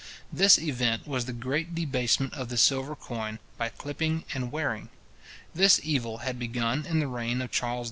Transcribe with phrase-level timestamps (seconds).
[0.33, 4.89] This event was the great debasement of the silver coin, by clipping and wearing.
[5.53, 7.79] This evil had begun in the reign of Charles II.